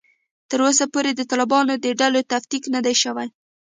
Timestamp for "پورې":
0.93-1.11